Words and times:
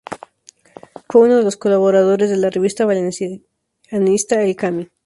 Fue 1.09 1.21
uno 1.21 1.35
de 1.37 1.43
los 1.43 1.57
colaboradores 1.57 2.31
de 2.31 2.37
la 2.37 2.49
revista 2.49 2.87
valencianista 2.87 4.41
"El 4.41 4.55
Camí". 4.55 4.89